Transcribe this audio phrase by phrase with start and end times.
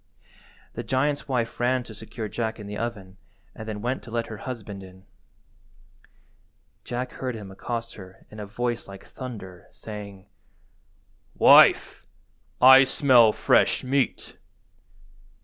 [0.73, 3.17] The giant's wife ran to secure Jack in the oven
[3.53, 5.05] and then went to let her husband in.
[6.83, 10.25] Jack heard him accost her in a voice like thunder, saying—
[11.35, 12.07] "Wife,
[12.59, 14.37] I smell fresh meat."